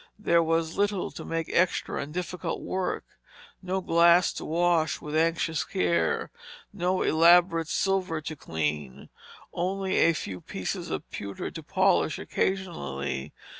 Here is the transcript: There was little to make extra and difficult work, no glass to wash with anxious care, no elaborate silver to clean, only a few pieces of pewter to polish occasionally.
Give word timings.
There 0.17 0.41
was 0.41 0.77
little 0.79 1.11
to 1.11 1.23
make 1.23 1.47
extra 1.53 2.01
and 2.01 2.11
difficult 2.11 2.59
work, 2.61 3.05
no 3.61 3.81
glass 3.81 4.33
to 4.33 4.45
wash 4.45 4.99
with 4.99 5.15
anxious 5.15 5.63
care, 5.63 6.31
no 6.73 7.03
elaborate 7.03 7.67
silver 7.67 8.19
to 8.19 8.35
clean, 8.35 9.09
only 9.53 9.97
a 9.97 10.13
few 10.13 10.41
pieces 10.41 10.89
of 10.89 11.07
pewter 11.11 11.51
to 11.51 11.61
polish 11.61 12.17
occasionally. 12.17 13.31